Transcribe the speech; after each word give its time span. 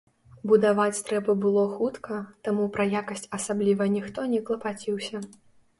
Будаваць 0.51 1.03
трэба 1.09 1.35
было 1.43 1.67
хутка, 1.75 2.17
таму 2.49 2.63
пра 2.79 2.89
якасць 3.01 3.31
асабліва 3.41 3.83
ніхто 3.99 4.19
не 4.35 4.43
клапаціўся. 4.51 5.17